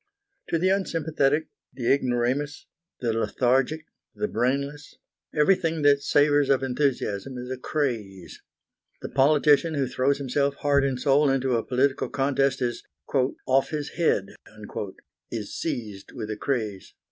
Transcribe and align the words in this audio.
To 0.49 0.57
the 0.57 0.69
unsympathetic, 0.69 1.49
the 1.71 1.93
ignoramus, 1.93 2.65
the 3.01 3.13
lethargic, 3.13 3.85
the 4.15 4.27
brainless, 4.27 4.95
everything 5.31 5.83
that 5.83 6.01
savours 6.01 6.49
of 6.49 6.63
enthusiasm 6.63 7.37
is 7.37 7.51
a 7.51 7.57
craze. 7.57 8.41
The 9.03 9.09
politician 9.09 9.75
who 9.75 9.85
throws 9.85 10.17
himself 10.17 10.55
heart 10.55 10.83
and 10.83 10.99
soul 10.99 11.29
into 11.29 11.55
a 11.55 11.63
political 11.63 12.09
contest 12.09 12.63
is 12.63 12.83
"off 13.45 13.69
his 13.69 13.89
head," 13.89 14.29
is 15.29 15.53
seized 15.55 16.13
with 16.13 16.31
a 16.31 16.35
craze. 16.35 16.95